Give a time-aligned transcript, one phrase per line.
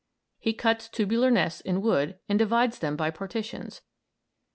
[0.39, 3.83] He cuts tubular nests in wood and divides them by partitions.